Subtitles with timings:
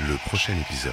[0.00, 0.92] Le prochain épisode.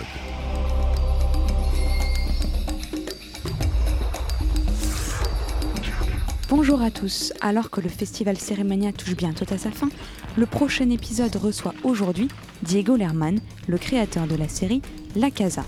[6.49, 9.89] Bonjour à tous, alors que le festival Cérémonia touche bientôt à sa fin,
[10.37, 12.27] le prochain épisode reçoit aujourd'hui
[12.61, 14.83] Diego Lerman, le créateur de la série
[15.15, 15.65] La Casa.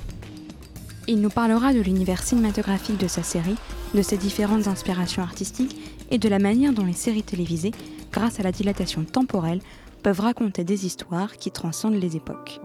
[1.07, 3.57] Il nous parlera de l'univers cinématographique de sa série,
[3.95, 5.75] de ses différentes inspirations artistiques
[6.11, 7.71] et de la manière dont les séries télévisées,
[8.11, 9.61] grâce à la dilatation temporelle,
[10.03, 12.61] peuvent raconter des histoires qui transcendent les époques.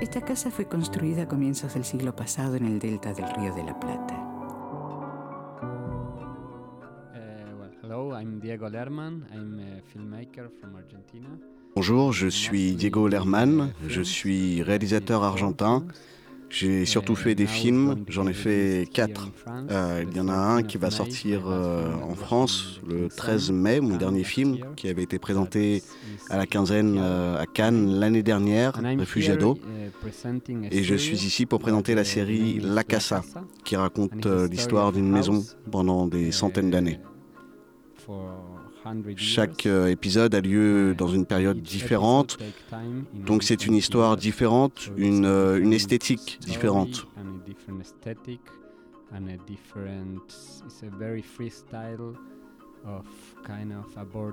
[0.00, 3.62] Esta casa fue construida a comienzos del siglo pasado en el delta del Río de
[3.64, 4.14] la Plata.
[7.14, 9.26] Uh, well, hello, I'm Diego Lerman.
[9.32, 11.28] I'm a filmmaker from Argentina.
[11.74, 15.86] Bonjour, je suis Diego Lerman, je suis réalisateur argentin.
[16.52, 19.30] J'ai surtout fait des films, j'en ai fait quatre.
[19.70, 23.80] Euh, il y en a un qui va sortir euh, en France le 13 mai,
[23.80, 25.82] mon dernier film, qui avait été présenté
[26.28, 29.58] à la quinzaine euh, à Cannes l'année dernière, Refugiado.
[30.70, 33.22] Et je suis ici pour présenter la série La Casa,
[33.64, 37.00] qui raconte l'histoire d'une maison pendant des centaines d'années.
[39.16, 42.38] Chaque euh, épisode a lieu dans une période différente,
[43.14, 47.06] donc c'est une histoire différente, une, euh, une esthétique différente.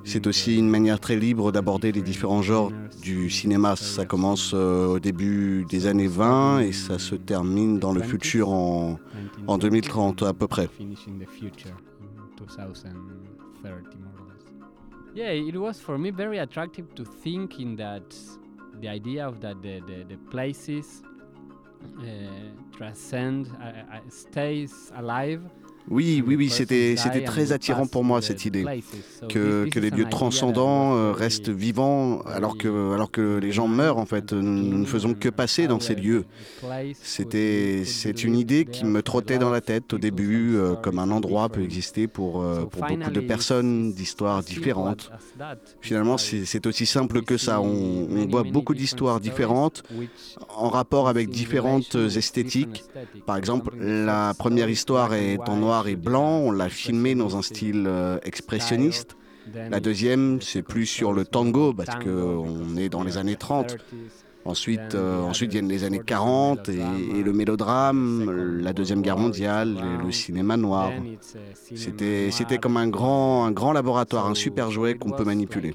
[0.06, 3.76] C'est aussi une manière très libre d'aborder les différents genres du cinéma.
[3.76, 8.50] Ça commence euh, au début des années 20 et ça se termine dans le futur
[8.50, 9.00] en,
[9.46, 10.68] en 2030 à peu près.
[15.14, 18.16] Yeah, it was for me very attractive to think in that
[18.80, 21.02] the idea of that the, the, the places
[22.00, 22.06] uh,
[22.76, 25.44] transcend, uh, uh, stays alive.
[25.90, 26.96] Oui, oui, oui, c'était
[27.26, 28.66] très attirant pour moi cette idée.
[29.28, 33.98] Que, que les lieux transcendants euh, restent vivants alors que, alors que les gens meurent
[33.98, 34.34] en fait.
[34.34, 36.26] Nous ne faisons que passer dans ces lieux.
[37.02, 41.12] C'était c'est une idée qui me trottait dans la tête au début, euh, comme un
[41.12, 45.12] endroit peut exister pour, euh, pour beaucoup de personnes d'histoires différentes.
[45.82, 47.62] Finalement, c'est c'est aussi simple que ça.
[47.62, 49.84] On, on voit beaucoup d'histoires différentes
[50.50, 52.84] en rapport avec différentes esthétiques.
[53.26, 57.42] Par exemple, la première histoire est en noir et blanc, on l'a filmé dans un
[57.42, 59.16] style euh, expressionniste.
[59.72, 63.78] La deuxième, c'est plus sur le tango, parce qu'on est dans les années 30.
[64.46, 70.12] Ensuite, euh, ensuite viennent les années 40 et, le mélodrame, la Deuxième Guerre mondiale, le
[70.12, 70.92] cinéma noir.
[71.76, 75.74] C'était c'était comme un grand, un grand laboratoire, un super jouet qu'on peut manipuler.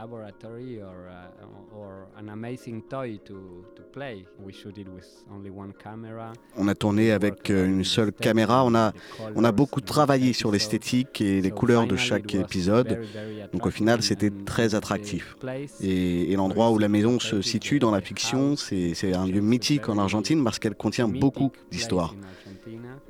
[0.00, 4.24] Laboratory or, uh, or an amazing toy to, to play.
[4.44, 6.32] We shoot it with only one camera.
[6.56, 8.64] On a tourné avec euh, une seule caméra.
[8.64, 8.92] On a,
[9.34, 13.00] on a beaucoup travaillé sur l'esthétique et les couleurs de chaque épisode.
[13.52, 15.36] Donc au final, c'était très attractif.
[15.80, 19.40] Et, et l'endroit où la maison se situe dans la fiction, c'est c'est un lieu
[19.40, 22.14] mythique en Argentine parce qu'elle contient beaucoup d'histoires.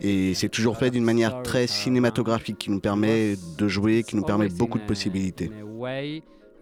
[0.01, 4.23] Et c'est toujours fait d'une manière très cinématographique qui nous permet de jouer, qui nous
[4.25, 5.51] permet beaucoup de possibilités.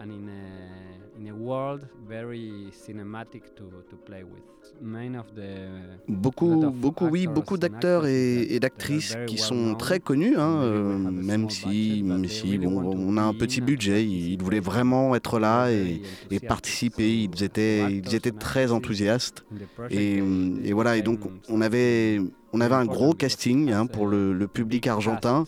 [0.01, 4.45] And in a, in a world very cinematic to, to play with.
[4.81, 5.59] Main of the
[6.07, 11.51] Beaucoup, beaucoup, oui, beaucoup d'acteurs et, et d'actrices qui sont très connus, hein, euh, même
[11.51, 14.05] si, même si bon, on a un petit budget.
[14.05, 17.25] Ils voulaient vraiment être là et, et participer.
[17.25, 19.45] Ils étaient, ils étaient très enthousiastes.
[19.91, 20.19] Et,
[20.63, 22.21] et voilà, et donc on avait,
[22.53, 25.45] on avait un gros casting hein, pour le, le public argentin.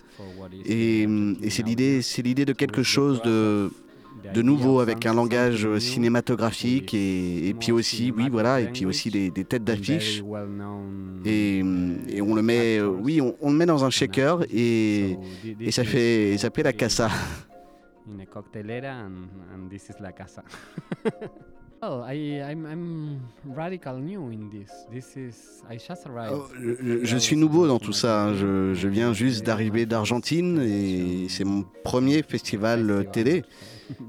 [0.67, 1.03] Et,
[1.41, 3.71] et c'est l'idée, c'est l'idée de quelque chose de
[4.34, 9.10] de nouveau avec un langage cinématographique et, et puis aussi, oui, voilà, et puis aussi
[9.10, 10.22] des, des têtes d'affiche.
[11.25, 11.58] Et,
[12.08, 15.16] et on le met, euh, oui, on, on le met dans un shaker et,
[15.60, 17.08] et ça fait, ça fait la casa.
[18.12, 20.42] in a coctelera and, and this is la casa.
[21.82, 23.20] well, I, I'm, I'm
[23.56, 24.70] radical new in this.
[24.92, 26.42] This is I just arrived.
[27.02, 28.24] Je, suis nouveau dans tout ça.
[28.24, 28.34] hein.
[28.34, 33.44] Je, je viens juste d'arriver d'Argentine et c'est mon premier festival euh, télé.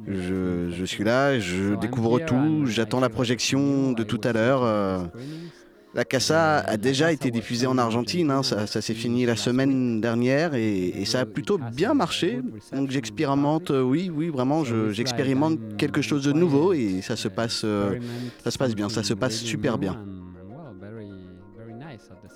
[0.07, 5.09] Je, je suis là, je découvre tout, j'attends la projection de tout à l'heure.
[5.93, 5.97] Euh.
[5.97, 9.99] La Casa a déjà été diffusée en Argentine, hein, ça, ça s'est fini la semaine
[10.01, 12.39] dernière et, et ça a plutôt bien marché.
[12.73, 17.27] Donc j'expérimente, euh, oui, oui, vraiment, je- j'expérimente quelque chose de nouveau et ça se
[17.27, 17.99] passe, euh,
[18.43, 19.97] ça se passe bien, ça se passe super bien.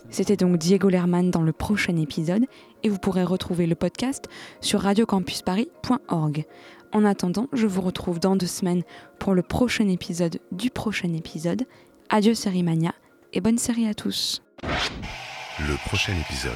[0.10, 2.44] C'était donc Diego Lerman dans le prochain épisode
[2.84, 4.25] et vous pourrez retrouver le podcast
[4.62, 6.46] sur radiocampusparis.org.
[6.94, 8.84] En attendant, je vous retrouve dans deux semaines
[9.19, 11.63] pour le prochain épisode du prochain épisode.
[12.10, 12.94] Adieu Série Mania
[13.36, 14.42] et bonne série à tous.
[14.64, 16.54] Le prochain épisode.